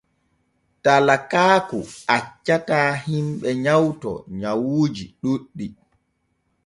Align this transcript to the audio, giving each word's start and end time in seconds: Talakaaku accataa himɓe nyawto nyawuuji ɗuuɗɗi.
Talakaaku 0.83 1.79
accataa 2.15 2.89
himɓe 3.05 3.49
nyawto 3.63 4.11
nyawuuji 4.39 5.05
ɗuuɗɗi. 5.21 5.65